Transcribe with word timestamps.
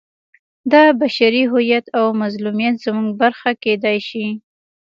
دا 0.71 0.83
بشري 0.99 1.43
هویت 1.51 1.85
او 1.99 2.05
مظلومیت 2.21 2.75
زموږ 2.85 3.09
برخه 3.21 3.49
کېدای 3.63 3.97
شي. 4.09 4.27